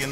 [0.00, 0.06] Hei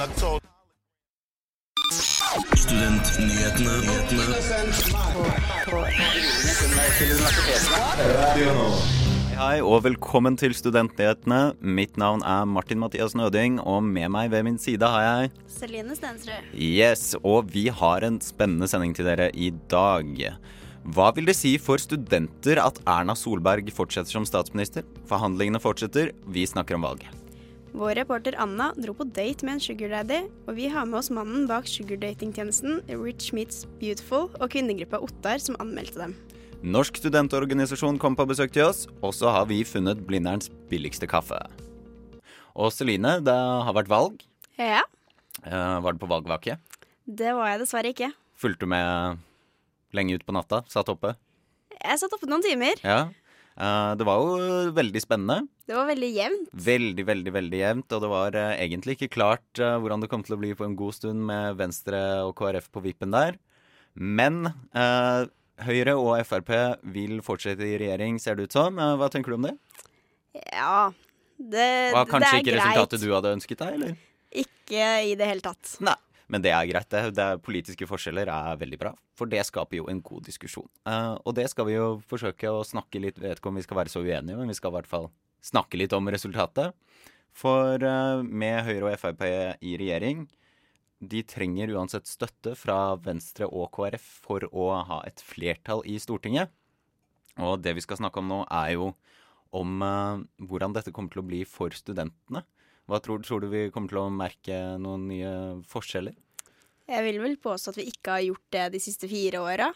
[9.64, 11.38] og velkommen til Studentnyhetene.
[11.64, 15.96] Mitt navn er Martin Mathias Nøding, og med meg ved min side har jeg Celine
[15.96, 16.50] Stensrud.
[16.52, 20.36] Yes, og vi har en spennende sending til dere i dag.
[20.84, 24.84] Hva vil det si for studenter at Erna Solberg fortsetter som statsminister?
[25.08, 27.27] Forhandlingene fortsetter, vi snakker om valget.
[27.76, 31.10] Vår reporter Anna dro på date med en sugar daddy, og vi har med oss
[31.14, 36.16] mannen bak sugardatingtjenesten Rich Meets Beautiful og kvinnegruppa Ottar som anmeldte dem.
[36.64, 41.38] Norsk studentorganisasjon kom på besøk til oss, og så har vi funnet Blinderens billigste kaffe.
[42.58, 44.22] Og Celine, det har vært valg.
[44.58, 44.82] Ja,
[45.46, 46.56] Eh, var du på valgvake?
[47.06, 48.08] det var jeg dessverre ikke.
[48.34, 49.18] Fulgte du med
[49.94, 50.64] lenge ut på natta?
[50.66, 51.12] Satt oppe?
[51.78, 52.74] Jeg satt oppe noen timer.
[52.82, 53.04] Ja.
[53.58, 55.48] Eh, det var jo veldig spennende.
[55.66, 56.50] Det var veldig jevnt.
[56.68, 57.96] Veldig, veldig veldig jevnt.
[57.96, 60.66] Og det var eh, egentlig ikke klart eh, hvordan det kom til å bli på
[60.68, 63.40] en god stund med Venstre og KrF på vippen der.
[63.98, 64.46] Men
[64.78, 65.26] eh,
[65.66, 66.52] Høyre og Frp
[66.94, 68.78] vil fortsette i regjering, ser det ut som.
[68.78, 69.56] Eh, hva tenker du om det?
[70.52, 70.90] Ja,
[71.38, 73.96] det, Var det kanskje er ikke resultatet du hadde ønsket deg, eller?
[74.44, 75.78] Ikke i det hele tatt.
[75.82, 75.96] Nei.
[76.28, 76.88] Men det er greit.
[76.92, 80.68] Det, det Politiske forskjeller er veldig bra, for det skaper jo en god diskusjon.
[80.88, 83.80] Uh, og det skal vi jo forsøke å snakke litt Vet ikke om vi skal
[83.80, 85.08] være så uenige, men vi skal i hvert fall
[85.44, 86.76] snakke litt om resultatet.
[87.36, 90.26] For uh, med Høyre og Frp i regjering,
[90.98, 96.50] de trenger uansett støtte fra Venstre og KrF for å ha et flertall i Stortinget.
[97.38, 98.92] Og det vi skal snakke om nå, er jo
[99.56, 102.44] om uh, hvordan dette kommer til å bli for studentene.
[102.88, 105.32] Hva tror, tror du vi kommer til å merke noen nye
[105.68, 106.16] forskjeller?
[106.88, 109.68] Jeg vil vel påstå at vi ikke har gjort det de siste fire åra.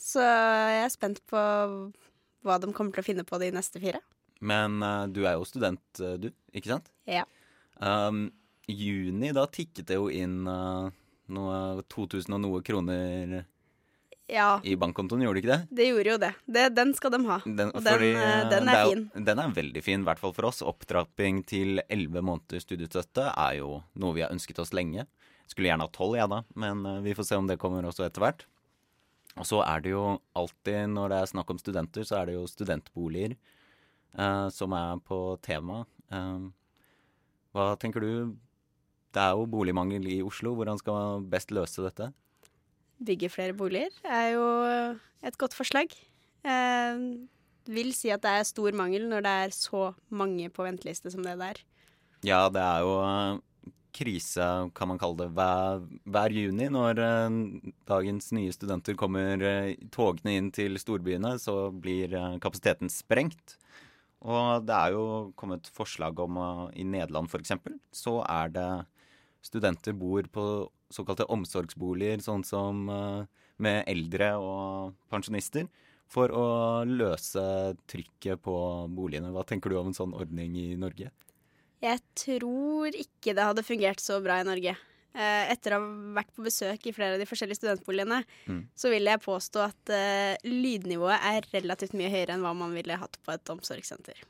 [0.00, 1.40] Så jeg er spent på
[2.44, 4.00] hva de kommer til å finne på de neste fire.
[4.44, 6.90] Men uh, du er jo student, eh, du, ikke sant?
[7.08, 7.24] Ja.
[7.78, 8.26] Um,
[8.68, 10.88] I juni, da tikket det jo inn uh,
[11.32, 13.44] noe 2000 og noe kroner
[14.32, 15.76] Ja, i bankkontoen, gjorde de ikke det?
[15.76, 16.30] det gjorde jo det.
[16.48, 17.36] det den skal de ha.
[17.44, 19.24] Den, Og den, fordi, eh, eh, den er, er jo- fin.
[19.26, 20.62] Den er veldig fin, i hvert fall for oss.
[20.64, 25.04] Opptrapping til 11 måneder studiestøtte er jo noe vi har ønsket oss lenge.
[25.46, 28.06] Skulle gjerne ha 12, jeg da, men eh, vi får se om det kommer også
[28.06, 28.46] etter hvert.
[29.36, 32.34] Og så er det jo alltid, når det er snakk om studenter, så er det
[32.38, 33.36] jo studentboliger
[34.16, 35.84] eh, som er på tema.
[36.10, 36.48] Eh,
[37.52, 38.36] hva tenker du?
[39.14, 40.54] Det er jo boligmangel i Oslo.
[40.56, 42.08] Hvordan skal man best løse dette?
[43.02, 44.44] Bygge flere boliger er jo
[45.24, 45.90] et godt forslag.
[46.44, 47.00] Eh,
[47.64, 51.24] vil si at det er stor mangel når det er så mange på venteliste som
[51.24, 51.60] det der.
[52.24, 53.40] Ja, det er jo eh,
[53.94, 56.68] krise, kan man kalle det, hver, hver juni.
[56.72, 57.38] Når eh,
[57.88, 63.58] dagens nye studenter kommer eh, togene inn til storbyene, så blir eh, kapasiteten sprengt.
[64.24, 65.06] Og det er jo
[65.36, 67.52] kommet forslag om å i Nederland f.eks.
[67.92, 68.68] så er det
[69.44, 70.44] studenter bor på
[70.94, 73.26] såkalte omsorgsboliger, sånn som eh,
[73.62, 75.68] med eldre og pensjonister,
[76.10, 76.46] for å
[76.86, 77.42] løse
[77.90, 78.54] trykket på
[78.94, 79.32] boligene.
[79.34, 81.10] Hva tenker du om en sånn ordning i Norge?
[81.84, 84.76] Jeg tror ikke det hadde fungert så bra i Norge.
[85.14, 88.62] Eh, etter å ha vært på besøk i flere av de forskjellige studentboligene, Mm.
[88.74, 92.96] så vil jeg påstå at eh, lydnivået er relativt mye høyere enn hva man ville
[92.98, 94.24] hatt på et omsorgssenter.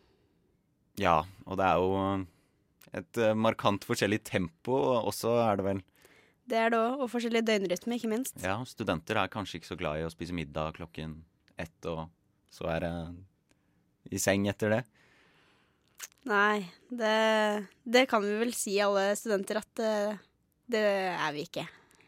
[1.00, 2.26] Ja, og det er jo
[2.94, 5.84] et eh, markant forskjellig tempo også, er det vel.
[6.44, 8.36] Det er det òg, og forskjellig døgnrytme, ikke minst.
[8.44, 11.16] Ja, studenter er kanskje ikke så glad i å spise middag klokken
[11.60, 12.06] ett, og
[12.52, 12.94] så er det
[14.14, 14.82] i seng etter det.
[16.28, 17.14] Nei, det,
[17.84, 19.94] det kan vi vel si alle studenter at det,
[20.72, 20.84] det
[21.14, 21.64] er vi ikke.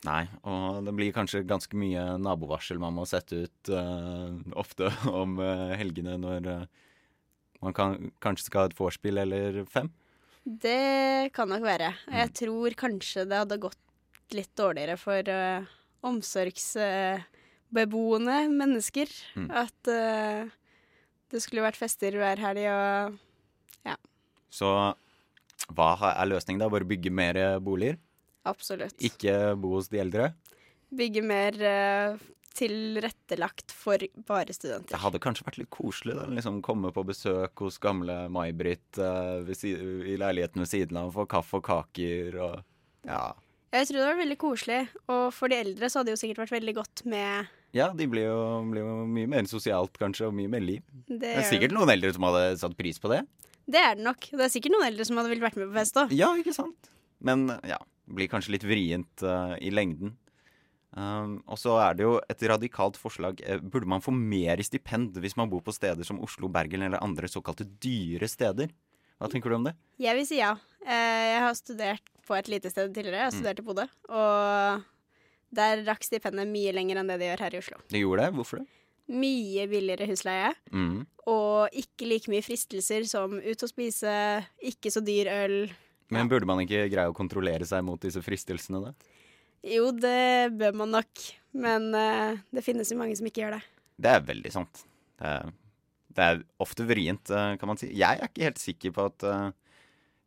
[0.07, 4.91] Nei, og det blir kanskje ganske mye nabovarsel man må sette ut uh, ofte
[5.23, 6.67] om uh, helgene når uh,
[7.65, 9.91] man kan, kanskje skal ha et vorspiel eller fem.
[10.47, 11.91] Det kan nok være.
[12.07, 12.15] Mm.
[12.21, 13.83] Jeg tror kanskje det hadde gått
[14.35, 15.63] litt dårligere for uh,
[16.07, 19.09] omsorgsbeboende mennesker.
[19.35, 19.51] Mm.
[19.51, 20.47] At uh,
[21.35, 23.19] det skulle vært fester hver helg og
[24.57, 24.69] Så
[25.75, 26.71] hva er løsningen da?
[26.71, 27.99] Bare bygge mer boliger?
[28.47, 28.95] absolutt.
[29.03, 30.31] Ikke bo hos de eldre?
[30.97, 32.15] Bygge mer eh,
[32.57, 34.95] tilrettelagt for bare studenter.
[34.95, 39.45] Det hadde kanskje vært litt koselig å liksom komme på besøk hos gamle May-Britt uh,
[39.47, 42.57] i leiligheten ved siden av, få kaffe og kaker og
[43.07, 43.27] ja.
[43.75, 44.81] Jeg tror det var veldig koselig,
[45.13, 48.07] og for de eldre så hadde det jo sikkert vært veldig godt med Ja, de
[48.09, 48.39] blir jo,
[48.71, 50.85] blir jo mye mer sosialt kanskje, og mye mer liv.
[51.07, 51.19] det.
[51.23, 53.25] Det er sikkert noen eldre som hadde satt pris på det.
[53.67, 54.29] Det er det nok.
[54.31, 56.15] Det er sikkert noen eldre som hadde villet vært med på fest òg.
[56.15, 56.91] Ja, ikke sant?
[57.27, 60.15] Men ja, blir kanskje litt vrient uh, i lengden.
[60.97, 63.41] Um, og så er det jo et radikalt forslag.
[63.45, 66.83] Eh, burde man få mer i stipend hvis man bor på steder som Oslo, Bergen
[66.87, 68.71] eller andre såkalte dyre steder?
[69.21, 69.75] Hva tenker du om det?
[70.01, 70.55] Jeg vil si ja.
[70.87, 73.19] Eh, Jeg har studert på et lite sted tidligere.
[73.19, 73.41] Jeg har Mm.
[73.43, 73.87] studert i Bodø.
[74.09, 74.85] Og
[75.57, 77.77] der rakk stipendet mye lenger enn det de gjør her i Oslo.
[77.89, 78.35] Det gjorde det?
[78.35, 78.67] Hvorfor det?
[79.09, 80.55] Mye billigere husleie.
[80.73, 81.07] Mm.
[81.31, 85.71] Og ikke like mye fristelser som ut og spise, ikke så dyr øl.
[86.11, 88.93] Men burde man ikke greie å kontrollere seg mot disse fristelsene, da?
[89.65, 91.27] Jo, det bør man nok.
[91.57, 93.63] Men uh, det finnes jo mange som ikke gjør det.
[93.97, 94.83] Det er veldig sant.
[95.17, 95.53] Det er,
[96.17, 97.89] det er ofte vrient, eh, kan man si.
[97.97, 99.55] Jeg er ikke helt sikker på at uh,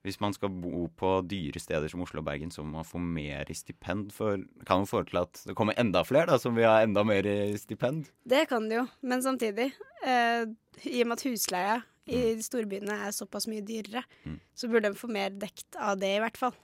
[0.06, 2.98] hvis man skal bo på dyre steder som Oslo og Bergen, så må man få
[3.04, 4.10] mer i stipend.
[4.16, 7.04] For kan jo føre til at det kommer enda flere da, som vil ha enda
[7.06, 8.10] mer i stipend.
[8.26, 10.46] Det kan det jo, men samtidig, Uh,
[10.88, 11.74] i og med at husleia
[12.08, 14.38] i storbyene er såpass mye dyrere, Mm.
[14.56, 16.56] så burde de få mer dekt av det, i hvert fall.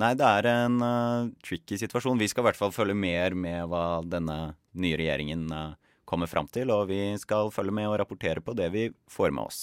[0.00, 2.20] Nei, det er en uh, tricky situasjon.
[2.20, 5.74] Vi skal i hvert fall følge mer med hva denne nye regjeringen uh,
[6.08, 9.50] kommer fram til, og vi skal følge med og rapportere på det vi får med
[9.50, 9.60] oss.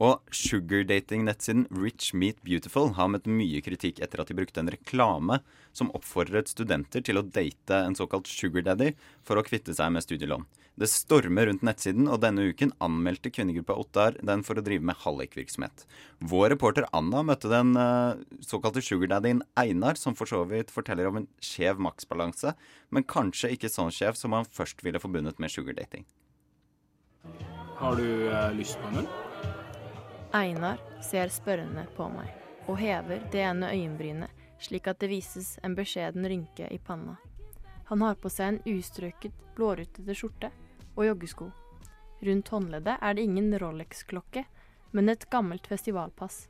[0.00, 5.42] Og sugardating-nettsiden Rich Meet Beautiful har møtt mye kritikk etter at de brukte en reklame
[5.76, 8.94] som oppfordret studenter til å date en såkalt sugardaddy
[9.28, 10.46] for å kvitte seg med studielån.
[10.80, 14.96] Det stormer rundt nettsiden, og denne uken anmeldte kvinnegruppa Ottar den for å drive med
[15.02, 15.84] hallikvirksomhet.
[16.24, 21.20] Vår reporter Anna møtte den eh, såkalte sugardaddyen Einar, som for så vidt forteller om
[21.20, 22.54] en skjev maksbalanse,
[22.88, 26.08] men kanskje ikke sånn skjev som han først ville forbundet med sugardating.
[27.82, 29.29] Har du eh, lyst på en øl?
[30.32, 32.30] Einar ser spørrende på meg
[32.68, 37.16] og hever det ene øyenbrynet slik at det vises en beskjeden rynke i panna.
[37.88, 40.50] Han har på seg en ustrøket, blårutete skjorte
[40.94, 41.50] og joggesko.
[42.20, 44.44] Rundt håndleddet er det ingen Rolex-klokke,
[44.92, 46.44] men et gammelt festivalpass.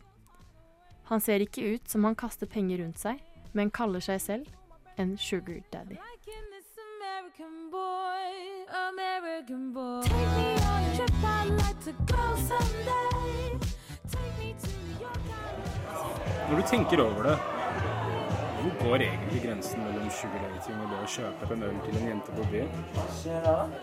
[1.10, 3.22] Han ser ikke ut som han kaster penger rundt seg,
[3.52, 4.50] men kaller seg selv
[4.98, 5.96] en sugar daddy.
[7.00, 10.02] American boy, American boy.
[10.02, 13.09] Take me on a trip, I'd like to go someday.
[16.50, 17.36] Når du tenker over det,
[18.60, 22.34] hvor går egentlig grensen mellom sugardating og det å kjøpe en øl til en jente
[22.34, 22.72] på byen?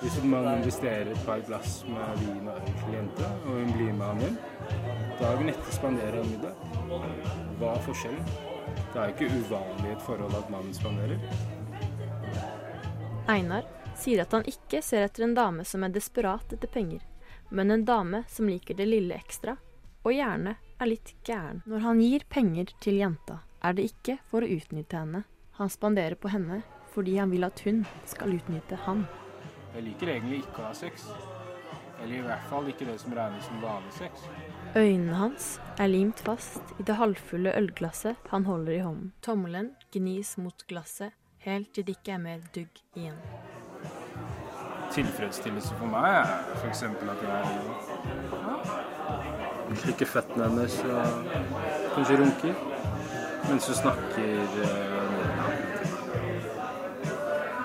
[0.02, 3.96] Hvis man investerer et par glass med vin og øl til jente, og hun blir
[3.96, 4.38] med han hjem,
[5.22, 6.60] dagen etter spanderer han middag.
[7.62, 8.30] Hva er forskjellen?
[8.92, 11.24] Det er ikke uvanlig i et forhold at mannen spanderer.
[13.32, 13.64] Einar
[13.96, 17.00] sier at han ikke ser etter en dame som er desperat etter penger,
[17.48, 19.56] men en dame som liker det lille ekstra,
[20.04, 21.62] og gjerne er litt gæren.
[21.66, 25.24] Når han gir penger til jenta, er det ikke for å utnytte henne.
[25.58, 26.62] Han spanderer på henne
[26.94, 29.06] fordi han vil at hun skal utnytte han.
[29.76, 31.10] Jeg liker egentlig ikke å ha sex.
[32.02, 34.26] Eller i hvert fall ikke det som regnes som vanlig sex.
[34.78, 35.48] Øynene hans
[35.82, 39.14] er limt fast i det halvfulle ølglasset han holder i hånden.
[39.26, 41.14] Tommelen gnis mot glasset
[41.46, 43.18] helt til det ikke er mer dugg igjen.
[44.94, 46.84] Tilfredsstillelse for meg er f.eks.
[46.88, 48.37] at jeg
[49.82, 51.30] slikker føttene hennes og
[51.96, 52.54] kanskje runker
[53.48, 55.06] mens hun snakker eh,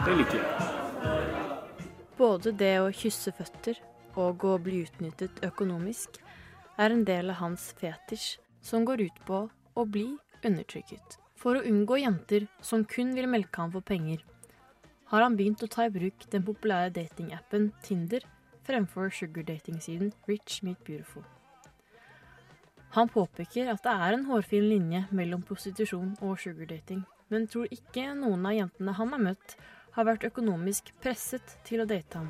[0.03, 0.71] Det liker jeg.
[2.19, 3.79] Både det å kysse føtter
[4.19, 6.19] og å bli utnyttet økonomisk
[6.81, 10.09] er en del av hans fetisj som går ut på å bli
[10.43, 11.19] undertrykket.
[11.39, 14.23] For å unngå jenter som kun vil melke ham for penger,
[15.13, 18.27] har han begynt å ta i bruk den populære datingappen Tinder
[18.67, 21.27] fremfor sugardating-siden Rich Meet Beautiful.
[22.93, 26.99] Han påpeker at det er en hårfin linje mellom prostitusjon og sugardating,
[27.33, 29.55] men tror ikke noen av jentene han har møtt,
[29.95, 32.27] har vært økonomisk presset til å date ham.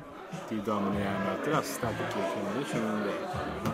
[0.47, 3.73] De damene jeg møter, er sterke kvinner som.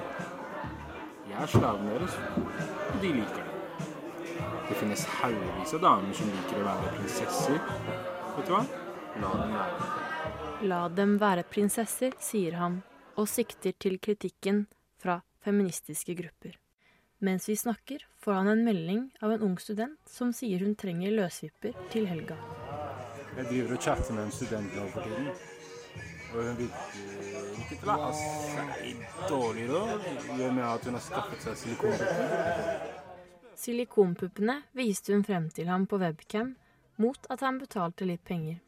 [1.30, 2.16] Jeg er slaven deres,
[2.90, 3.58] og de liker det.
[4.70, 7.60] Det finnes haugevis av damer som liker å være prinsesser.
[8.38, 8.64] Vet du hva?
[9.22, 9.92] La dem være.
[10.74, 12.82] La dem være prinsesser, sier han,
[13.14, 14.66] og sikter til kritikken
[14.98, 16.58] fra feministiske grupper.
[17.22, 21.12] Mens vi snakker, får han en melding av en ung student som sier hun trenger
[21.12, 22.38] løsvipper til helga.
[23.36, 25.28] Jeg driver og chatter med en student nå for tiden.
[26.30, 30.96] Og hun virker ikke til å ha seg dårlig råd, i og med at hun
[30.96, 32.98] har skaffet seg silikonpupper.
[33.60, 36.56] Silikonpuppene viste hun frem til ham på webcam
[37.04, 38.62] mot at han betalte litt penger.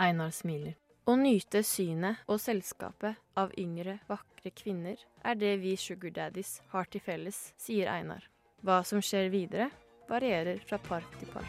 [0.00, 0.72] Einar smiler.
[1.04, 6.84] Å nyte synet og selskapet av yngre, vakre kvinner er det vi sugar daddies har
[6.92, 8.26] til felles, sier Einar.
[8.60, 9.70] Hva som skjer videre,
[10.10, 11.48] varierer fra par til par.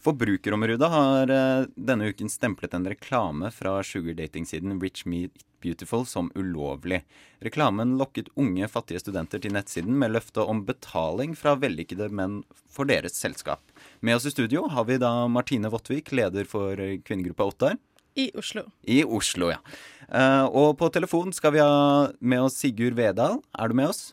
[0.00, 7.02] Forbrukerombudet har eh, denne uken stemplet en reklame fra sugardating-siden Rich Meat Beautiful som ulovlig.
[7.44, 12.40] Reklamen lokket unge, fattige studenter til nettsiden med løfte om betaling fra vellykkede menn
[12.72, 13.60] for deres selskap.
[14.00, 17.78] Med oss i studio har vi da Martine Vottvik, leder for kvinnegruppa Ottar.
[18.18, 18.64] I Oslo.
[18.82, 19.60] I Oslo, ja.
[20.08, 23.38] Eh, og på telefon skal vi ha med oss Sigurd Vedal.
[23.58, 24.10] Er du med oss?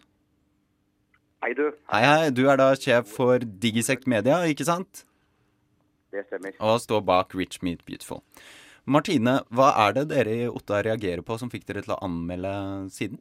[1.43, 1.65] Hei, du.
[1.91, 2.29] Hei, hei.
[2.33, 5.03] Du er da sjef for Digisect Media, ikke sant?
[6.13, 6.55] Det stemmer.
[6.63, 8.23] Og står bak Rich Meat Beautiful.
[8.87, 12.53] Martine, hva er det dere i Otta reagerer på som fikk dere til å anmelde
[12.93, 13.19] siden?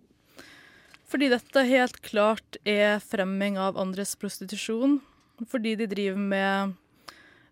[1.10, 5.00] Fordi dette helt klart er fremming av andres prostitusjon.
[5.44, 6.76] Fordi de driver med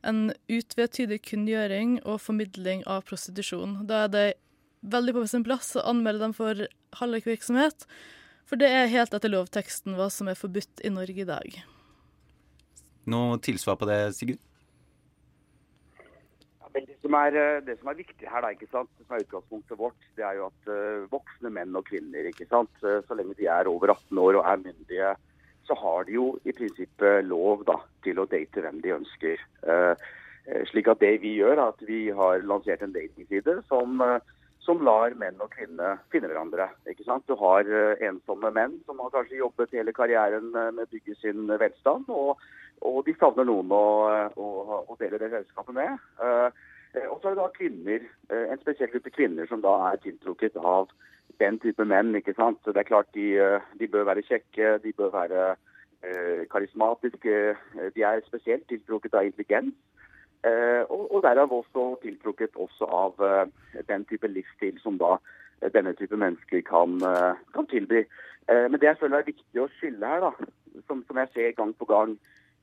[0.04, 3.82] en utvetydig kunngjøring og formidling av prostitusjon.
[3.88, 4.26] Da er det
[4.84, 6.66] veldig på sin plass å anmelde dem for
[7.00, 7.86] hallikvirksomhet.
[8.48, 11.62] For det er helt etter lovteksten hva som er forbudt i Norge i dag.
[13.08, 14.40] Noe tilsvar på det, Sigurd?
[16.60, 18.90] Ja, men det, som er, eh, det som er viktig her, da, ikke sant?
[18.96, 22.48] det som er utgangspunktet vårt, det er jo at eh, voksne menn og kvinner, ikke
[22.48, 22.72] sant?
[22.84, 25.14] eh, så lenge de er over 18 år og er myndige,
[25.66, 29.42] så har de jo i prinsippet lov da, til å date hvem de ønsker.
[29.66, 30.06] Eh,
[30.46, 34.18] eh, slik at det vi gjør, er at vi har lansert en datingside som, eh,
[34.64, 36.68] som lar menn og kvinner finne hverandre.
[36.88, 37.26] ikke sant?
[37.26, 37.64] Du har
[38.00, 42.38] ensomme menn som har kanskje jobbet hele karrieren med å bygge sin velstand, og,
[42.80, 43.84] og de savner noen å,
[44.36, 45.98] å, å dele det selskapet med.
[47.10, 50.88] Og så er det da kvinner, en spesiell gruppe kvinner som da er tiltrukket av
[51.40, 52.14] den type menn.
[52.14, 52.58] ikke sant?
[52.64, 55.56] Så det er klart de, eh, de bør være kjekke, de bør være
[56.02, 57.56] eh, karismatiske.
[57.80, 59.74] eh, De er spesielt tiltrukket av intelligens.
[60.44, 63.46] Eh, og, og derav også tiltrukket også av eh,
[63.88, 65.16] den type livsstil som da
[65.62, 66.98] eh, denne type mennesker kan,
[67.54, 68.04] kan tilby.
[68.44, 70.48] Men det jeg føler er viktig å skille her, da,
[70.84, 72.10] som, som jeg ser gang på gang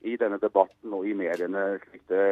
[0.06, 2.26] i denne debatten og i mediene slik det,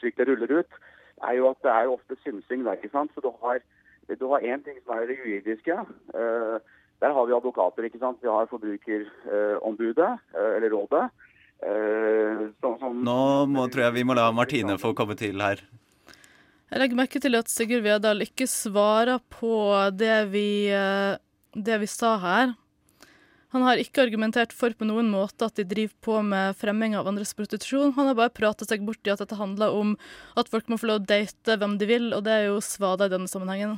[0.00, 0.80] slik det ruller ut,
[1.22, 3.14] er jo at det er ofte synsing ikke sant?
[3.14, 3.62] Så du har
[4.08, 5.76] du har én ting som er det juridiske.
[6.14, 6.56] Eh,
[7.02, 7.84] der har vi advokater.
[7.84, 8.18] ikke sant?
[8.22, 11.10] Vi har Forbrukerombudet, eh, eller rådet.
[11.62, 15.62] eh, som, som, Nå må, tror jeg vi må la Martine få komme til her.
[16.72, 19.54] Jeg legger merke til at Sigurd Vedal ikke svarer på
[19.92, 20.72] det vi,
[21.52, 22.54] det vi sa her.
[23.52, 27.10] Han har ikke argumentert for på noen måte at de driver på med fremming av
[27.10, 27.92] andres prostitusjon.
[27.98, 29.92] Han har bare prata seg bort i at dette handler om
[30.40, 33.10] at folk må få lov å date hvem de vil, og det er jo svada
[33.10, 33.76] i denne sammenhengen.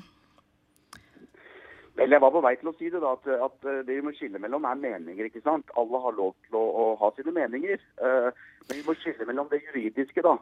[1.94, 4.02] Vel, jeg var på vei til å si det da, at, at eh, det vi
[4.02, 5.28] må skille mellom er meninger.
[5.28, 5.68] ikke sant?
[5.78, 7.78] Alle har lov til å, å ha sine meninger.
[8.02, 8.32] Uh,
[8.66, 10.34] men vi må skille mellom det juridiske, da.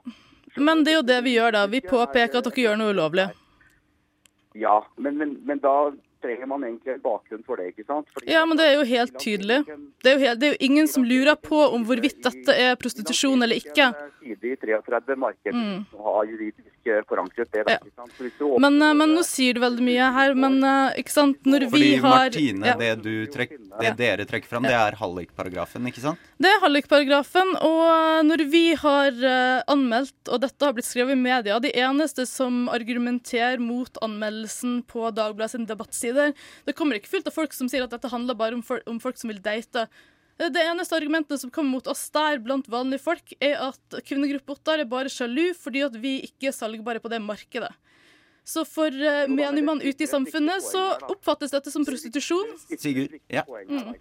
[0.57, 1.67] Men det er jo det vi gjør, da.
[1.69, 3.29] Vi påpeker at dere gjør noe ulovlig.
[4.57, 5.77] Ja, men, men, men da
[6.23, 8.07] trenger man egentlig en bakgrunn for det, ikke sant?
[8.15, 9.61] Fordi- Ja, men det er jo helt tydelig.
[10.03, 12.77] Det er jo, helt, det er jo ingen som lurer på om hvorvidt dette er
[12.77, 13.91] prostitusjon eller ikke.
[14.23, 15.87] Side i 33 markeder Mm.
[15.99, 17.65] har juridisk eh, forankret det.
[17.67, 18.61] Da, ikke sant?
[18.63, 21.83] Men, eh, men nå sier du veldig mye her, men eh, ikke sant, når Fordi
[21.83, 22.75] vi har Martine, ja.
[22.79, 26.19] det, du trekk, det dere trekker fram, det er hallikparagrafen, ikke sant?
[26.43, 29.13] Det er hallikparagrafen, og når vi har
[29.71, 35.11] anmeldt, og dette har blitt skrevet i media, de eneste som argumenterer mot anmeldelsen på
[35.15, 35.55] Dagbladet
[36.13, 36.35] debattsider,
[36.67, 39.01] det kommer ikke fullt av folk som sier at dette handler bare om, folk- om
[39.01, 39.87] folk som vil date.
[40.39, 44.81] Det eneste argumentet som kommer mot oss der blant vanlige folk, er at kvinnegruppe Ottar
[44.81, 47.71] er bare sjalu fordi at vi ikke er salgbare på det markedet.
[48.45, 52.57] Så for uh, menigmann ute i samfunnet så oppfattes dette som prostitusjon.
[52.75, 53.45] Sigurd, ja.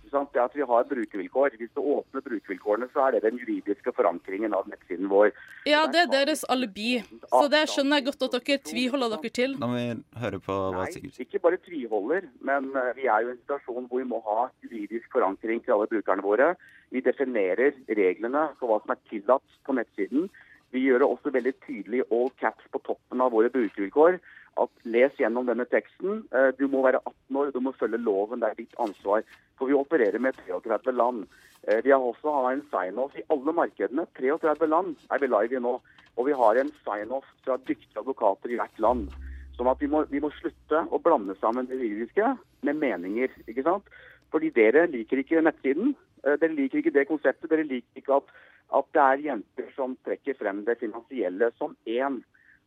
[0.10, 0.32] Sant?
[0.34, 1.58] Det at vi har brukervilkår.
[1.62, 5.30] Hvis du åpner brukervilkårene, så er det den juridiske forankringen av nettsiden vår.
[5.70, 7.04] Ja, det er deres alibi.
[7.30, 9.56] Så det skjønner jeg godt at dere tviholder dere til.
[9.62, 9.88] Da må vi
[10.24, 11.28] høre på hva Sigurd sier.
[11.28, 14.48] ikke bare tviholder, men eh, vi er jo i en situasjon hvor vi må ha
[14.66, 16.54] juridisk forankring til alle brukerne våre.
[16.92, 20.32] Vi definerer reglene for hva som er tillatt på nettsiden.
[20.72, 24.20] Vi gjør det også veldig tydelig all caps på toppen av våre brukervilkår
[24.62, 26.24] at les gjennom denne teksten.
[26.32, 28.40] Eh, Du må være 18 år, du må følge loven.
[28.40, 29.24] Det er ditt ansvar.
[29.58, 31.26] For vi opererer med 33 land.
[31.68, 34.08] Eh, Vi har også en sign-off i alle markedene.
[34.16, 35.80] 33 land er vi live i nå.
[36.18, 39.10] Og vi har en sign-off fra dyktige advokater i hvert land.
[39.58, 43.30] Sånn at vi må, vi må slutte å blande sammen det juridiske med meninger.
[43.48, 43.84] ikke sant?
[44.32, 45.96] Fordi dere liker ikke nettsiden.
[46.24, 47.50] Eh, Dere liker ikke det konseptet.
[47.50, 48.24] Dere liker ikke at,
[48.72, 52.22] at det er jenter som trekker frem det finansielle som én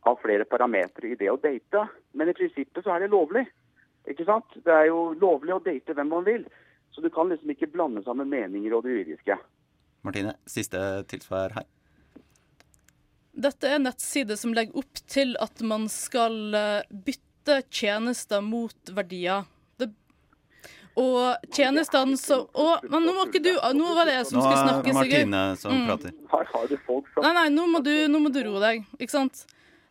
[0.05, 1.87] av flere parametere i det å date.
[2.13, 3.45] Men i prinsippet så er det lovlig.
[4.09, 4.57] Ikke sant?
[4.65, 6.45] Det er jo lovlig å date hvem man vil.
[6.93, 9.39] Så du kan liksom ikke blande sammen meninger og det juridiske.
[10.05, 11.65] Martine, siste tilsvar her.
[13.35, 18.93] Dette er en nettside som legger opp til at man skal eh, bytte tjenester mot
[18.95, 19.49] verdier.
[20.95, 24.61] Og tjenestene som og, men nå må ikke du Nå var det jeg som skulle
[24.61, 24.93] snakke.
[24.93, 25.87] Nå er Martine som Mm.
[25.89, 26.13] prater.
[26.31, 28.85] Her har du folk som Nei, nei, nå må, du, nå må du roe deg,
[28.99, 29.45] ikke sant?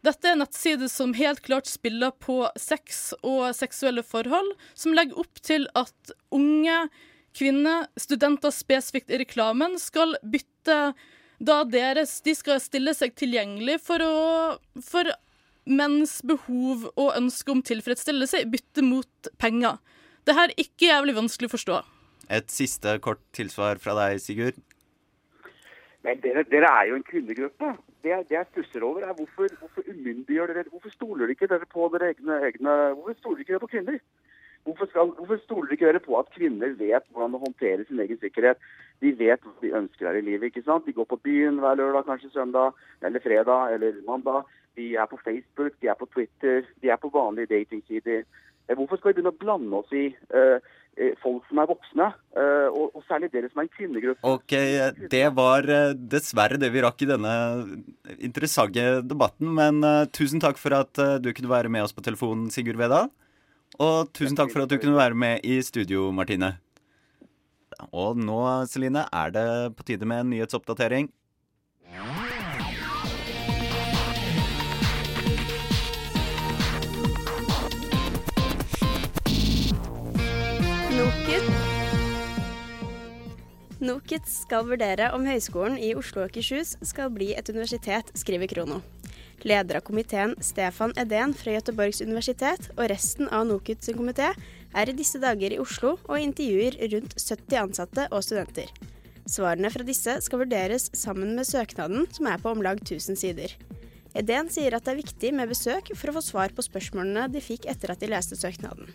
[0.04, 5.18] Dette er en nettside som helt klart spiller på sex og seksuelle forhold, som legger
[5.20, 6.88] opp til at unge
[7.36, 10.94] kvinner, studenter spesifikt i reklamen, skal bytte
[11.44, 15.08] da deres De skal stille seg tilgjengelig for å For
[15.66, 19.78] menns behov og ønske om tilfredsstillelse i bytte mot penger.
[20.26, 21.80] Det her er ikke jævlig vanskelig å forstå.
[22.32, 24.56] Et siste kort tilsvar fra deg, Sigurd.
[26.04, 27.70] Men dere, dere er jo en kvinnegruppe.
[28.04, 31.64] Det, jeg- det jeg stusser over, er hvorfor, hvorfor umyndiggjør dere Hvorfor stoler ikke dere
[31.66, 33.98] på dere egne, egne Hvorfor stoler ikke dere på kvinner?
[34.64, 38.20] Hvorfor, skal, hvorfor stoler ikke dere på at kvinner vet hvordan å håndtere sin egen
[38.20, 38.56] sikkerhet?
[39.00, 40.52] De vet hva de ønsker her i livet.
[40.52, 40.86] ikke sant?
[40.86, 44.44] De går på byen hver lørdag, kanskje søndag, eller fredag eller mandag.
[44.76, 48.24] De er på Facebook, de er på Twitter, de er på vanlige datingsider.
[48.68, 50.72] Eh, Hvorfor skal vi begynne å blande oss i eh,
[51.22, 52.04] folk som er voksne,
[52.38, 54.30] uh, og, og særlig dere som er en kvinnegruppe?
[54.30, 54.52] Ok,
[55.10, 55.66] det var
[55.98, 57.32] dessverre det vi rakk i denne
[58.22, 59.50] interessante debatten.
[59.58, 63.08] Men uh, tusen takk for at du kunne være med oss på telefonen, Sigurd Veda.
[63.82, 66.52] Og tusen takk for at du kunne være med i studio, Martine.
[67.90, 68.38] Og nå,
[68.70, 71.10] Celine, er det på tide med en nyhetsoppdatering.
[83.84, 88.78] NOKUT skal vurdere om Høgskolen i Oslo og Akershus skal bli et universitet, skriver Krono.
[89.44, 94.30] Leder av komiteen, Stefan Edén fra Göteborgs universitet, og resten av NOKUTs komité
[94.72, 98.72] er i disse dager i Oslo og intervjuer rundt 70 ansatte og studenter.
[99.28, 103.52] Svarene fra disse skal vurderes sammen med søknaden, som er på om lag 1000 sider.
[104.16, 107.44] Edén sier at det er viktig med besøk for å få svar på spørsmålene de
[107.44, 108.88] fikk etter at de leste søknaden.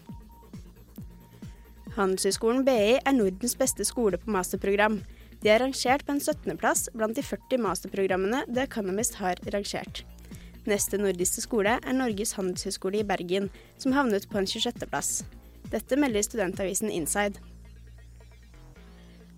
[1.99, 5.01] Handelshøyskolen BI er Nordens beste skole på masterprogram.
[5.43, 10.05] De er rangert på en 17.-plass blant de 40 masterprogrammene The Economist har rangert.
[10.69, 15.25] Neste nordiske skole er Norges handelshøyskole i Bergen, som havnet på en 26.-plass.
[15.73, 17.43] Dette melder studentavisen Inside.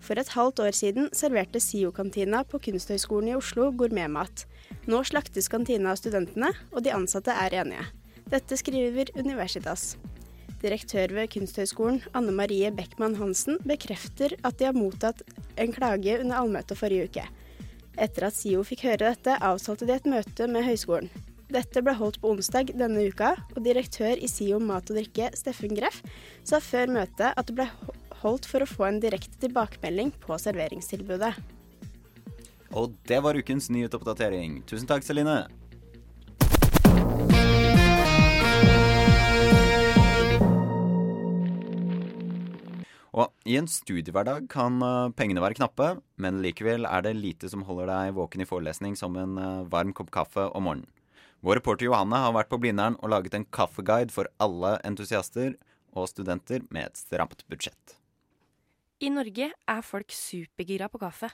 [0.02, 4.46] For et halvt år siden serverte SIO-kantina på Kunsthøgskolen i Oslo gourmetmat.
[4.90, 7.90] Nå slaktes kantina av studentene, og de ansatte er enige.
[8.30, 9.96] Dette skriver Universitas.
[10.62, 15.24] Direktør ved Kunsthøgskolen, Anne Marie Beckmann Hansen, bekrefter at de har mottatt
[15.58, 17.24] en klage under allmøtet forrige uke.
[17.98, 21.10] Etter at SIO fikk høre dette, avtalte de et møte med høyskolen.
[21.52, 25.74] Dette ble holdt på onsdag denne uka, og direktør i SIO Mat og Drikke, Steffen
[25.76, 26.00] Greff,
[26.48, 27.68] sa før møtet at det ble
[28.22, 31.34] holdt for å få en direkte tilbakemelding på serveringstilbudet.
[32.78, 34.62] Og det var ukens nyhetsoppdatering.
[34.70, 35.42] Tusen takk, Celine.
[43.12, 45.88] Og i en studiehverdag kan eh, pengene være knappe,
[46.22, 49.92] men likevel er det lite som holder deg våken i forelesning som en eh, varm
[49.96, 50.88] kopp kaffe om morgenen.
[51.42, 55.56] Vår reporter Johanne har vært på Blindern og laget en kaffeguide for alle entusiaster
[55.92, 57.98] og studenter med et stramt budsjett.
[59.02, 61.32] I Norge er folk supergira på kaffe.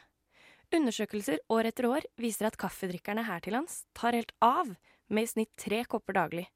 [0.73, 4.71] Undersøkelser år etter år viser at kaffedrikkerne her til lands tar helt av
[5.11, 6.47] med i snitt tre kopper daglig.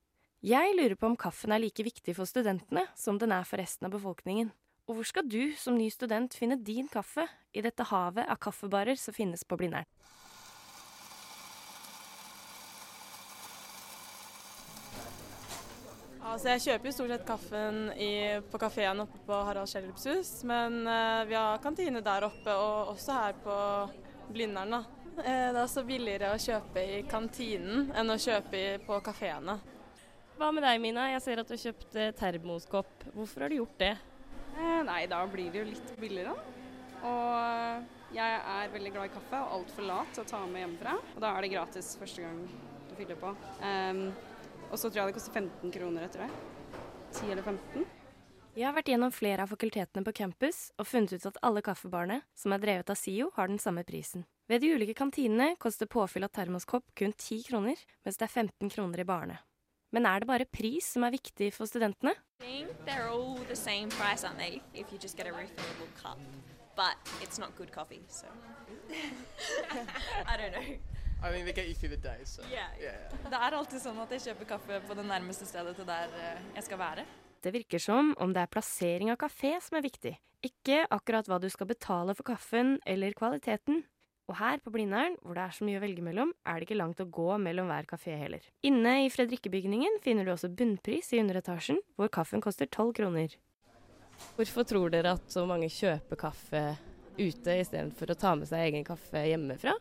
[0.41, 3.87] Jeg lurer på om kaffen er like viktig for studentene som den er for resten
[3.87, 4.49] av befolkningen.
[4.89, 8.97] Og hvor skal du som ny student finne din kaffe i dette havet av kaffebarer
[8.99, 9.87] som finnes på Blindern?
[16.31, 18.11] Altså, jeg kjøper jo stort sett kaffen i,
[18.51, 22.93] på kafeen oppe på Harald Schjelderups hus, men eh, vi har kantine der oppe og
[22.93, 23.55] også her på
[24.31, 24.77] Blindern.
[24.77, 29.57] Eh, det er også billigere å kjøpe i kantinen enn å kjøpe i, på kafeene.
[30.37, 31.09] Hva med deg, Mina?
[31.11, 33.09] Jeg ser at du har kjøpt eh, termoskopp.
[33.11, 33.91] Hvorfor har du gjort det?
[34.57, 36.35] Eh, nei, da blir det jo litt billigere.
[37.01, 40.97] Og jeg er veldig glad i kaffe og altfor lat til å ta med hjemmefra.
[41.15, 42.43] Og da er det gratis første gang
[42.89, 43.31] du fyller på.
[43.63, 44.03] Um,
[44.69, 46.29] og så tror jeg det koster 15 kroner etter det.
[47.17, 47.87] 10 eller 15.
[48.51, 52.19] Jeg har vært gjennom flere av fakultetene på campus og funnet ut at alle kaffebarene
[52.35, 54.25] som er drevet av SIO, har den samme prisen.
[54.51, 58.73] Ved de ulike kantinene koster påfyll av termoskopp kun 10 kroner, mens det er 15
[58.75, 59.39] kroner i barene.
[59.91, 62.15] Men er det bare pris som er viktig for studentene?
[62.41, 64.61] think they're all the same price, aren't they?
[64.73, 66.19] If you just get a refillable cup.
[66.75, 68.27] But it's not good coffee, so.
[70.31, 70.69] I don't know.
[71.23, 72.69] I mean, they get you through the day, so Yeah.
[72.81, 73.11] yeah.
[73.29, 76.39] Det er alltid sånn at jeg kjøper kaffe på det nærmeste stedet til der eh,
[76.55, 77.05] jeg skal være.
[77.43, 81.37] Det virker som om det er plassering av kafé som er viktig, ikke akkurat hva
[81.41, 83.83] du skal betale for kaffen eller kvaliteten.
[84.31, 86.77] Og her på Blindern, hvor det er så mye å velge mellom, er det ikke
[86.79, 88.45] langt å gå mellom hver kafé heller.
[88.63, 93.35] Inne i Fredrikke-bygningen finner du også bunnpris i underetasjen, hvor kaffen koster tolv kroner.
[94.37, 96.61] Hvorfor tror dere at så mange kjøper kaffe
[97.17, 99.73] ute istedenfor å ta med seg egen kaffe hjemmefra?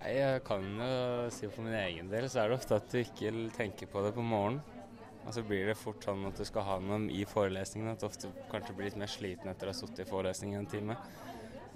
[0.00, 2.98] Nei, Jeg kan jo si for min egen del så er det ofte at du
[2.98, 4.64] ikke tenker på det på morgenen.
[5.24, 8.08] Og så blir det fort sånn at du skal ha noe i forelesningen, at du
[8.10, 10.98] ofte kanskje blir litt mer sliten etter å ha sittet i forelesning en time.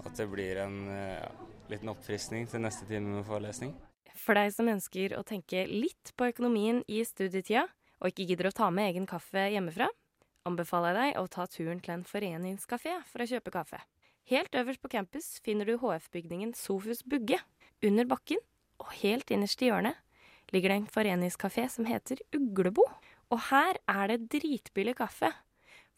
[0.03, 1.31] At det blir en ja,
[1.71, 3.73] liten oppfriskning til neste time med forelesning.
[4.19, 7.67] For deg som ønsker å tenke litt på økonomien i studietida,
[7.99, 9.89] og ikke gidder å ta med egen kaffe hjemmefra,
[10.47, 13.79] anbefaler jeg deg å ta turen til en foreningskafé for å kjøpe kaffe.
[14.29, 17.39] Helt øverst på campus finner du HF-bygningen Sofus Bugge.
[17.85, 18.41] Under bakken,
[18.79, 19.97] og helt innerst i hjørnet,
[20.53, 22.85] ligger det en foreningskafé som heter Uglebo.
[23.29, 25.31] Og her er det dritbillig kaffe,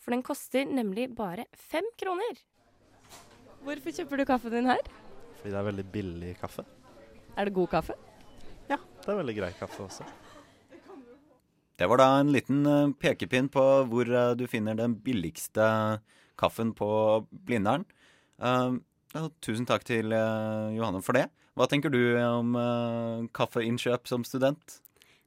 [0.01, 2.39] for den koster nemlig bare fem kroner.
[3.61, 4.81] Hvorfor kjøper du kaffen din her?
[5.41, 6.63] Fordi det er veldig billig kaffe.
[7.33, 7.95] Er det god kaffe?
[8.69, 10.05] Ja, det er veldig grei kaffe også.
[11.81, 15.65] Det var da en liten eh, pekepinn på hvor eh, du finner den billigste
[16.37, 16.89] kaffen på
[17.33, 17.87] Blindern.
[18.37, 18.77] Eh,
[19.41, 21.25] tusen takk til Johanne for det.
[21.57, 22.53] Hva tenker du om
[23.35, 24.77] kaffeinnkjøp som student?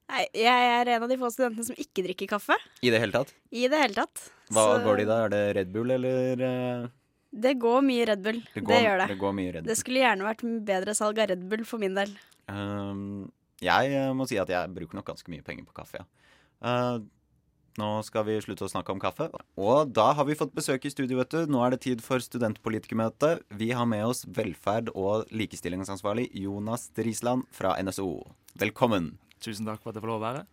[0.09, 2.55] Nei, jeg er en av de få studentene som ikke drikker kaffe.
[2.81, 3.35] I det hele tatt?
[3.51, 4.23] I det hele tatt.
[4.55, 5.19] Hva Så går det i da?
[5.27, 6.41] Er det Red Bull, eller
[7.35, 8.37] Det går mye Red Bull.
[8.53, 9.07] Det Det, gjør det.
[9.11, 9.71] det går mye Red Bull.
[9.71, 12.13] Det skulle gjerne vært bedre salg av Red Bull for min del.
[12.47, 13.31] Um,
[13.63, 16.07] jeg eh, må si at jeg bruker nok ganske mye penger på kaffe, ja.
[16.65, 17.03] Uh,
[17.75, 19.27] nå skal vi slutte å snakke om kaffe.
[19.59, 21.41] Og da har vi fått besøk i studio, vet du.
[21.51, 23.33] Nå er det tid for studentpolitikermøte.
[23.59, 28.07] Vi har med oss velferd- og likestillingsansvarlig Jonas Drisland fra NSO.
[28.63, 29.17] Velkommen.
[29.43, 30.45] Tusen takk for at jeg får lov å være.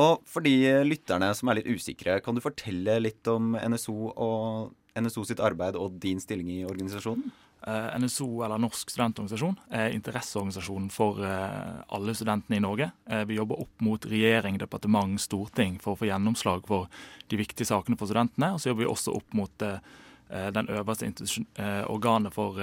[0.00, 0.54] Og for de
[0.86, 5.78] lytterne som er litt usikre, kan du fortelle litt om NSO og NSO sitt arbeid
[5.78, 7.30] og din stilling i organisasjonen?
[7.66, 12.86] Eh, NSO, eller Norsk studentorganisasjon, er interesseorganisasjonen for eh, alle studentene i Norge.
[13.04, 16.88] Eh, vi jobber opp mot regjering, departement, storting for å få gjennomslag for
[17.28, 18.54] de viktige sakene for studentene.
[18.54, 19.66] Og så jobber vi også opp mot
[20.30, 21.08] den øverste
[21.90, 22.54] organet for,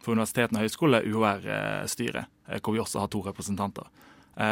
[0.00, 2.30] for universitetene og høyskolene, UHR-styret,
[2.64, 3.84] hvor vi også har to representanter.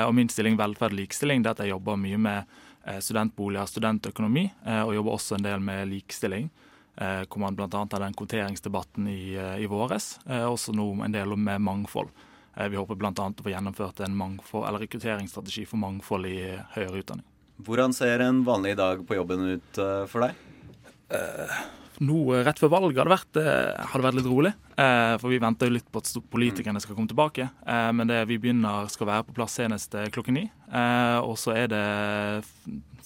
[0.04, 2.52] Og min stilling velferd og likestilling det er at jeg jobber mye med
[3.00, 6.48] studentboliger, studentøkonomi, eh, og jobber også en del med likestilling.
[6.96, 7.68] Eh, hvor man bl.a.
[7.72, 10.18] har den kvoteringsdebatten i, eh, i våres.
[10.26, 12.08] Eh, også nå en del med mangfold.
[12.56, 13.12] Eh, vi håper bl.a.
[13.12, 17.26] å få gjennomført en mangfold, eller rekrutteringsstrategi for mangfold i eh, høyere utdanning.
[17.66, 20.44] Hvordan ser en vanlig dag på jobben ut eh, for deg?
[22.04, 24.52] Nå eh, rett før valget har det vært, eh, har det vært litt rolig.
[24.76, 27.48] Eh, for vi venter jo litt på at politikerne skal komme tilbake.
[27.66, 30.44] Eh, men det vi begynner skal være på plass senest klokken ni.
[30.72, 31.82] Eh, og så er det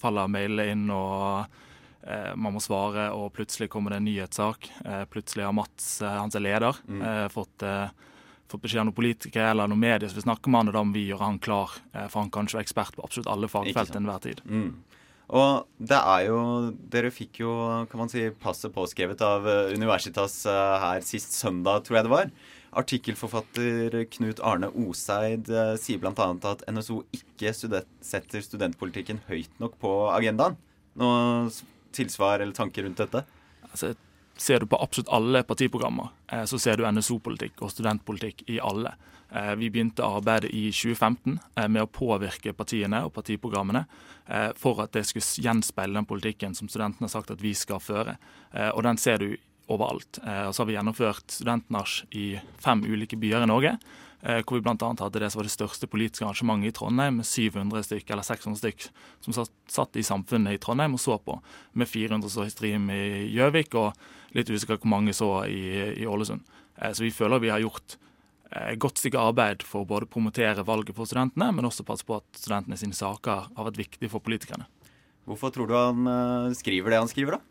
[0.00, 1.46] faller mailene inn, og
[2.40, 4.70] man må svare, og plutselig kommer det en nyhetssak.
[5.12, 7.28] Plutselig har Mats, hans er leder, Mm.
[7.28, 7.60] fått,
[8.48, 10.82] fått beskjed av noen politikere eller noen medier som vil snakke med han, og da
[10.82, 11.68] må vi gjøre han klar.
[12.08, 14.40] For han kan ikke være ekspert på absolutt alle fagfelt til enhver tid.
[14.48, 14.72] Mm.
[15.30, 16.38] Og det er jo
[16.90, 17.52] Dere fikk jo,
[17.90, 22.14] kan man si, passet påskrevet av eh, Universitas eh, her sist søndag, tror jeg det
[22.14, 22.32] var.
[22.80, 26.28] Artikkelforfatter Knut Arne Oseid eh, sier bl.a.
[26.50, 30.58] at NSO ikke student, setter studentpolitikken høyt nok på agendaen.
[30.98, 31.46] Noe
[31.94, 33.22] tilsvar eller tanker rundt dette?
[33.70, 33.94] Altså,
[34.40, 38.94] ser du på absolutt alle partiprogrammer, eh, så ser du NSO-politikk og studentpolitikk i alle.
[39.30, 43.84] Eh, vi begynte arbeidet i 2015 eh, med å påvirke partiene og partiprogrammene
[44.54, 48.12] for at det skulle gjenspeile den politikken som studentene har sagt at vi skal føre.
[48.76, 49.32] Og den ser du
[49.66, 50.20] overalt.
[50.22, 52.26] Og så har vi gjennomført studentnasj i
[52.62, 53.72] fem ulike byer i Norge.
[54.20, 54.76] Hvor vi bl.a.
[55.00, 58.60] hadde det som var det største politiske arrangementet i Trondheim, med 700 stykk, eller 600
[58.62, 58.86] stykk
[59.26, 61.40] som satt, i samfunnet i Trondheim og så på,
[61.74, 63.02] med 400 så i stream i
[63.34, 63.98] Gjøvik, og
[64.36, 65.60] litt usikker hvor mange så i,
[66.02, 66.40] i Ålesund.
[66.78, 67.96] Eh, Så vi føler vi har gjort
[68.52, 72.06] eh, et godt stykke arbeid for å både promotere valget for studentene, men også passe
[72.06, 74.66] på at studentene sine saker har vært viktige for politikerne.
[75.28, 77.46] Hvorfor tror du han eh, skriver det han skriver, da?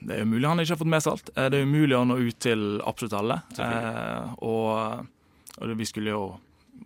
[0.00, 1.30] Det er umulig han ikke har fått med seg alt.
[1.36, 3.40] Eh, Det er umulig å nå ut til absolutt alle.
[3.60, 5.04] Eh, og,
[5.60, 6.22] og vi skulle jo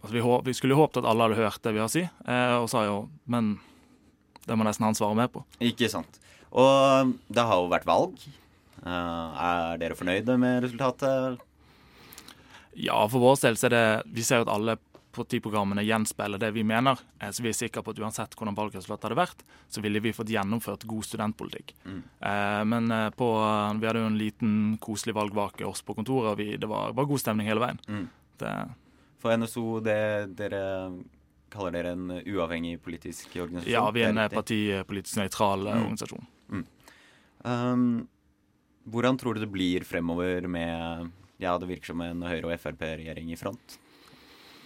[0.00, 2.02] altså vi, håp, vi skulle håpet at alle hadde hørt det vi har å si,
[2.02, 2.96] eh, og sa jo
[3.30, 3.54] Men
[4.44, 5.44] det må nesten han svare med på.
[5.64, 6.18] Ikke sant.
[6.54, 8.18] Og det har jo vært valg.
[8.84, 11.40] Eh, er dere fornøyde med resultatet?
[12.78, 13.84] Ja, for vår del så er det
[14.16, 14.76] Vi ser jo at alle
[15.14, 16.98] partiprogrammene gjenspeiler det vi mener.
[17.22, 20.10] Eh, Så vi er sikre på at uansett hvordan valgresultatet hadde vært, så ville vi
[20.12, 21.70] fått gjennomført god studentpolitikk.
[21.86, 22.00] Mm.
[22.20, 23.28] Eh, Men på,
[23.78, 27.06] vi hadde jo en liten koselig valgvake oss på kontoret, og vi, det var, var
[27.06, 27.78] god stemning hele veien.
[27.86, 28.08] Mm.
[28.42, 28.54] Det,
[29.22, 30.90] For NSO, det, dere
[31.54, 33.72] kaller dere en uavhengig politisk organisasjon?
[33.72, 35.84] ja, vi er en partipolitisk nøytral eh, Mm.
[35.86, 36.26] organisasjon.
[36.50, 36.64] Mm.
[37.44, 38.08] Um,
[38.90, 41.10] hvordan tror du det blir fremover med
[41.42, 43.78] Ja, det virker som en Høyre- og Frp-regjering i front.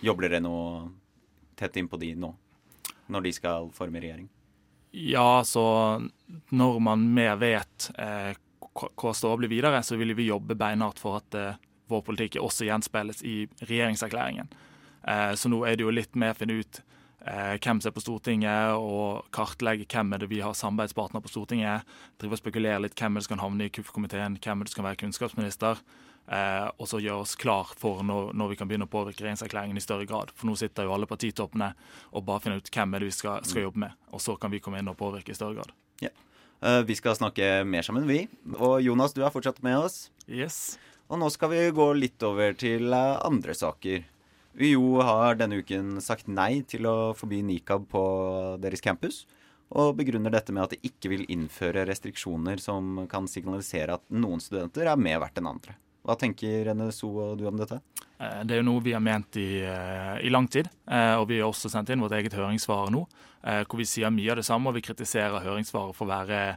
[0.04, 0.90] Jobber dere nå
[1.56, 2.28] tett innpå de nå,
[3.08, 4.28] når de skal forme regjering?
[4.92, 5.64] Ja, så
[6.52, 8.34] når man mer vet eh,
[8.78, 11.56] hva står blir videre, så vil vi jobbe beinhardt for at eh,
[11.88, 14.48] vår politikk også gjenspeiles i regjeringserklæringen.
[15.08, 16.80] Eh, så nå er det jo litt med å finne ut
[17.24, 21.32] eh, hvem som er på Stortinget, og kartlegge hvem er det vi har samarbeidspartner på
[21.32, 21.88] Stortinget.
[22.20, 24.74] Drive og spekulere litt hvem er det som kan havne i KUF-komiteen, hvem er det
[24.74, 25.80] som kan være kunnskapsminister.
[26.28, 29.80] Eh, og så gjøre oss klar for når, når vi kan begynne å påvirke regjeringserklæringen
[29.80, 30.34] i større grad.
[30.36, 31.70] For nå sitter jo alle partitoppene
[32.12, 33.96] og bare finner ut hvem er det vi skal, skal jobbe med.
[34.12, 35.72] Og så kan vi komme inn og påvirke i større grad.
[36.04, 36.12] Ja.
[36.84, 38.24] Vi skal snakke mer sammen, vi.
[38.58, 40.08] Og Jonas, du er fortsatt med oss.
[40.26, 40.74] Yes.
[41.06, 44.02] Og nå skal vi gå litt over til andre saker.
[44.58, 48.02] UiO har denne uken sagt nei til å forby nikab på
[48.62, 49.22] deres campus.
[49.78, 54.40] Og begrunner dette med at de ikke vil innføre restriksjoner som kan signalisere at noen
[54.40, 55.76] studenter er mer verdt enn andre.
[56.08, 57.82] Hva tenker NSO og du om dette?
[58.18, 61.28] Eh, Det er jo noe vi har ment i, eh, i lang tid, eh, og
[61.28, 63.06] vi har også sendt inn vårt eget høringssvar nå,
[63.38, 66.56] hvor vi sier mye av det samme, og vi kritiserer høringssvaret for å være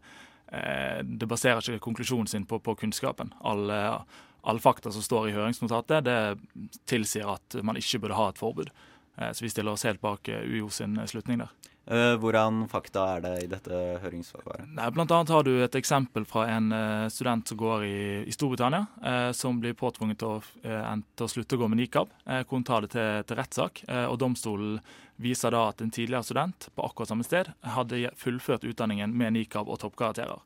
[0.52, 3.32] Det baserer ikke konklusjonen sin på, på kunnskapen.
[3.42, 4.04] Alle,
[4.44, 8.72] alle fakta som står i høringsnotatet, det tilsier at man ikke burde ha et forbud.
[9.18, 11.52] Eh, Så vi stiller oss helt bak eh, UiO sin eh, slutning der.
[11.92, 14.68] Hvordan fakta er det i dette høringssvaret?
[14.94, 16.70] Blant annet har du et eksempel fra en
[17.12, 17.96] student som går i,
[18.30, 21.82] i Storbritannia, eh, som blir påtvunget til å, eh, til å slutte å gå med
[21.82, 23.84] nikab, eh, hun tar det til, til rettssak.
[24.14, 24.78] Og Domstolen
[25.20, 29.68] viser da at en tidligere student på akkurat samme sted hadde fullført utdanningen med nikab
[29.68, 30.40] og toppkarakterer.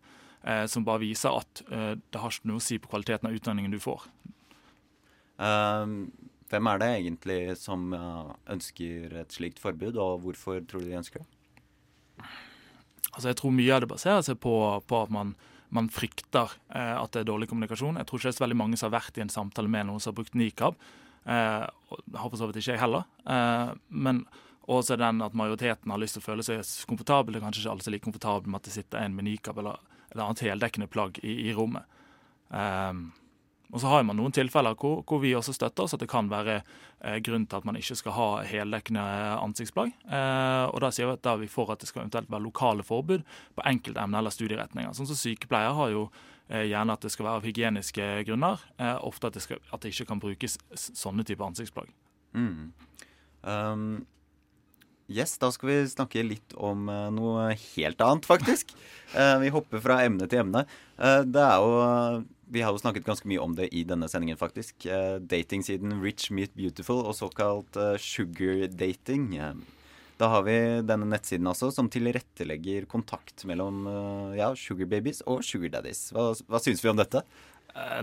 [0.46, 3.34] Eh, som bare viser at eh, det har ikke noe å si på kvaliteten av
[3.34, 4.06] utdanningen du får.
[5.42, 5.94] Eh,
[6.54, 11.24] hvem er det egentlig som ønsker et slikt forbud, og hvorfor tror du de ønsker
[11.24, 12.30] det?
[13.16, 14.54] Altså Jeg tror mye av det baserer seg på,
[14.86, 15.34] på at man,
[15.74, 18.00] man frykter eh, at det er dårlig kommunikasjon.
[18.02, 19.88] Jeg tror ikke det er så veldig mange som har vært i en samtale med
[19.88, 20.78] noen som har brukt nikab.
[21.26, 23.08] Eh, har for så vidt ikke jeg heller.
[23.24, 24.26] Eh, men
[24.66, 27.34] også den at majoriteten har lyst til å føle seg komfortabel.
[27.36, 29.30] Det er kanskje ikke alle som er like komfortable med at det sitter en med
[29.30, 31.86] nikab eller et annet heldekkende plagg i, i rommet.
[32.50, 33.10] Um,
[33.74, 36.30] og så har man noen tilfeller hvor, hvor vi også støtter oss at det kan
[36.32, 39.04] være eh, grunn til at man ikke skal ha heldekkende
[39.42, 39.92] ansiktsplagg.
[40.06, 42.86] Eh, og da sier vi at da vi får at det skal eventuelt være lokale
[42.86, 43.26] forbud
[43.58, 44.94] på enkeltemner eller studieretninger.
[44.96, 46.06] Sånn som sykepleier har jo
[46.48, 48.64] eh, gjerne at det skal være av hygieniske grunner.
[48.78, 51.90] Eh, ofte at det, skal, at det ikke kan brukes sånne typer ansiktsplagg.
[52.38, 52.70] Mm.
[53.46, 53.90] Um,
[55.08, 58.76] yes, da skal vi snakke litt om eh, noe helt annet, faktisk.
[59.16, 60.66] Eh, vi hopper fra emne til emne.
[60.98, 64.36] Eh, det er jo Vi har jo snakket ganske mye om det i denne sendingen,
[64.36, 64.84] faktisk.
[65.24, 68.02] Datingsiden Rich Meet Beautiful og såkalt sugardating.
[68.04, 69.64] sugar dating.
[70.20, 73.88] Da har vi denne nettsiden altså, som tilrettelegger kontakt mellom
[74.36, 76.12] ja, sugar babies og sugar daddies.
[76.12, 77.24] Hva, hva syns vi om dette?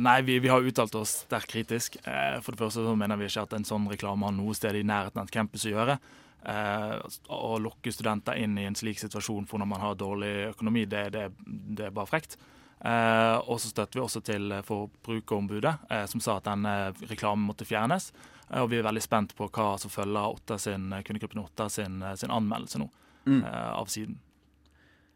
[0.00, 2.00] Nei, vi, vi har uttalt oss sterkt kritisk.
[2.06, 4.86] For det første så mener vi ikke at en sånn reklame har noe sted i
[4.86, 6.00] nærheten av et campus å gjøre.
[6.44, 6.96] Eh,
[7.31, 11.05] Å lokke studenter inn i en slik situasjon for når man har dårlig økonomi, det,
[11.14, 12.37] det, det er bare frekt.
[12.83, 17.66] Eh, og så støtter vi også til Forbrukerombudet, eh, som sa at denne reklamen måtte
[17.68, 18.11] fjernes.
[18.59, 22.35] Og vi er veldig spent på hva som følger Otta sin, kundegruppen Otta sin, sin
[22.35, 22.90] anmeldelse nå
[23.22, 23.44] Mm.
[23.46, 24.16] eh, av siden.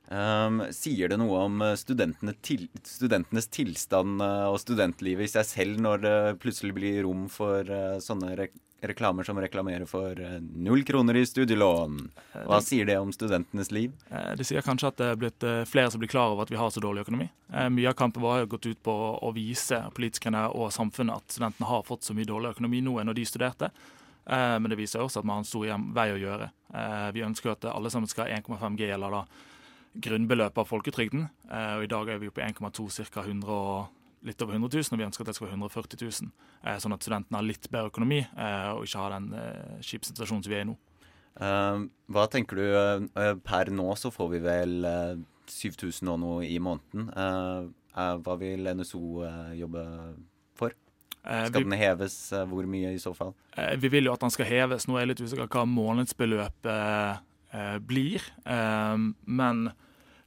[0.07, 6.05] Um, sier det noe om studentene til, studentenes tilstand og studentlivet i seg selv når
[6.05, 7.67] det plutselig blir rom for
[7.99, 8.47] sånne re
[8.83, 11.97] reklamer som reklamerer for eh, null kroner i studielån?
[12.47, 13.93] Hva sier det om studentenes liv?
[14.11, 16.51] Eh, Det sier kanskje at det er blitt eh, flere som blir klar over at
[16.53, 17.29] vi har så dårlig økonomi.
[17.53, 21.33] Eh, Mye av kampen vår har gått ut på å vise politikerne og samfunnet at
[21.39, 23.71] studentene har fått så mye dårlig økonomi nå enn når de studerte.
[24.27, 26.51] Eh, Men det viser også at vi har en stor vei å gjøre.
[26.75, 29.25] Eh, Vi ønsker at alle sammen skal ha 1,5 G, eller da
[29.97, 31.29] grunnbeløpet av folketrygden.
[31.51, 33.23] Eh, Og i dag er vi på 1,2, ca.
[33.23, 33.87] 100 og
[34.27, 36.31] litt over 100 000, og vi ønsker at det skal være 140 000.
[36.65, 40.09] eh, Sånn at studentene har litt bedre økonomi, eh, og ikke har den eh, kjipe
[40.11, 40.77] situasjonen som vi er i nå.
[41.37, 45.19] Um, hva tenker du eh, Per nå så får vi vel eh,
[45.53, 47.11] 7000 og noe i måneden.
[47.13, 49.83] Eh, eh, hva vil NSO eh, jobbe
[50.57, 50.73] for?
[51.27, 52.17] Eh, Skal den heves?
[52.33, 53.35] Eh, hvor mye i så fall?
[53.57, 54.89] Eh, Vi vil jo at den skal heves.
[54.89, 57.21] Nå er jeg litt usikker hva månedsbeløpet
[57.53, 58.25] eh, blir.
[58.47, 59.67] Eh, men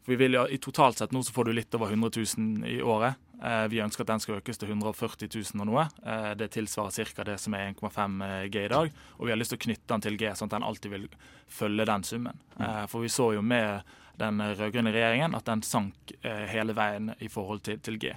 [0.09, 2.79] vi vil jo, i totalt sett nå så får du litt over 100 000 i
[2.81, 3.17] året.
[3.43, 5.85] Eh, vi ønsker at den skal økes til 140 000 og noe.
[6.03, 7.25] Eh, det tilsvarer ca.
[7.29, 8.17] det som er 1,5
[8.51, 8.91] G i dag.
[9.17, 11.07] Og vi har lyst til å knytte den til G, sånn at den alltid vil
[11.47, 12.41] følge den summen.
[12.59, 13.87] Eh, for vi så jo med
[14.19, 16.11] den rød-grønne regjeringen at den sank
[16.51, 18.11] hele veien i forhold til, til G.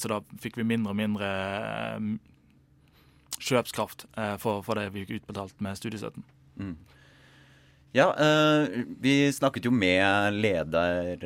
[0.00, 1.28] Så da fikk vi mindre og mindre
[3.36, 4.06] kjøpskraft
[4.40, 6.24] for, for det vi fikk utbetalt med studiestøtten.
[6.56, 6.72] Mm.
[7.92, 8.08] Ja,
[9.04, 11.20] vi snakket jo med leder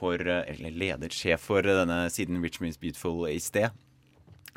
[0.00, 3.70] for eh, Eller ledersjef for denne siden Rich Means Beautiful i sted.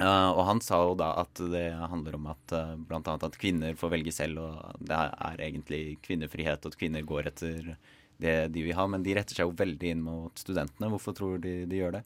[0.01, 3.01] Uh, og han sa jo da at det handler om at uh, bl.a.
[3.13, 7.75] at kvinner får velge selv, og det er egentlig kvinnefrihet, og at kvinner går etter
[8.23, 8.87] det de vil ha.
[8.89, 10.89] Men de retter seg jo veldig inn mot studentene.
[10.95, 12.03] Hvorfor tror de de gjør det?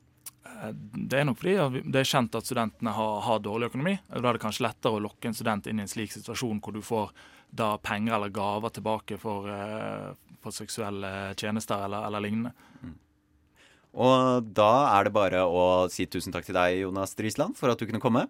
[0.47, 0.73] Eh,
[1.07, 3.97] Det er nok fordi det er kjent at studentene har, har dårlig økonomi.
[4.09, 6.75] Da er det kanskje lettere å lokke en student inn i en slik situasjon hvor
[6.75, 7.11] du får
[7.57, 10.11] da penger eller gaver tilbake for, eh,
[10.43, 12.53] for seksuelle tjenester eller, eller lignende.
[13.97, 17.81] Og da er det bare å si tusen takk til deg, Jonas Drisland, for at
[17.81, 18.27] du kunne komme.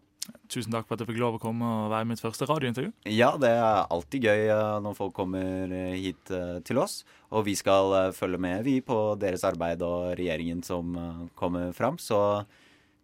[0.51, 2.91] Tusen takk for at jeg fikk lov å komme og være i mitt første radiointervju.
[3.12, 7.01] Ja, det er alltid gøy eh, når folk kommer eh, hit eh, til oss.
[7.36, 10.95] Og vi skal følge med, vi, på deres arbeid og regjeringen som
[11.39, 11.99] kommer fram.
[11.99, 12.19] Så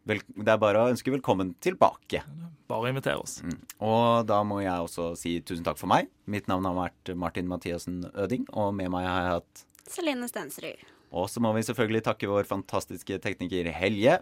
[0.08, 2.24] vel, det er bare å ønske velkommen tilbake.
[2.72, 3.42] Bare invitere oss.
[3.44, 3.60] Mm.
[3.84, 6.08] Og da må jeg også si tusen takk for meg.
[6.32, 10.88] Mitt navn har vært Martin Mathiassen Øding, og med meg har jeg hatt Celine Stensrud.
[11.14, 14.18] Og så må vi selvfølgelig takke vår fantastiske tekniker Helje.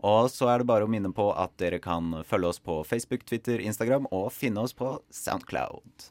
[0.00, 3.26] Og så er det bare å minne på at dere kan følge oss på Facebook,
[3.28, 6.08] Twitter, Instagram og finne oss på Soundcloud.